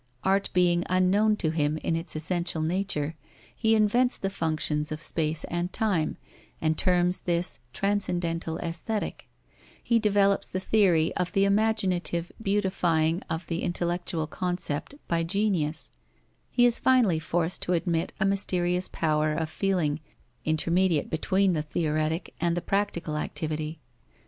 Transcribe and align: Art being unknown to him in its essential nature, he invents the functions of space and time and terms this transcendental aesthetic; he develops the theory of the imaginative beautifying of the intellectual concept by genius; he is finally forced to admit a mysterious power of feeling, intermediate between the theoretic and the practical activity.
Art 0.23 0.49
being 0.51 0.83
unknown 0.89 1.35
to 1.35 1.51
him 1.51 1.77
in 1.77 1.95
its 1.95 2.15
essential 2.15 2.63
nature, 2.63 3.13
he 3.55 3.75
invents 3.75 4.17
the 4.17 4.31
functions 4.31 4.91
of 4.91 4.99
space 4.99 5.43
and 5.43 5.71
time 5.71 6.17
and 6.59 6.75
terms 6.75 7.19
this 7.21 7.59
transcendental 7.71 8.57
aesthetic; 8.57 9.29
he 9.83 9.99
develops 9.99 10.49
the 10.49 10.59
theory 10.59 11.15
of 11.17 11.33
the 11.33 11.45
imaginative 11.45 12.31
beautifying 12.41 13.21
of 13.29 13.45
the 13.45 13.61
intellectual 13.61 14.25
concept 14.25 14.95
by 15.07 15.21
genius; 15.23 15.91
he 16.49 16.65
is 16.65 16.79
finally 16.79 17.19
forced 17.19 17.61
to 17.61 17.73
admit 17.73 18.11
a 18.19 18.25
mysterious 18.25 18.87
power 18.87 19.33
of 19.33 19.51
feeling, 19.51 19.99
intermediate 20.45 21.11
between 21.11 21.53
the 21.53 21.61
theoretic 21.61 22.33
and 22.41 22.57
the 22.57 22.61
practical 22.63 23.17
activity. 23.17 23.79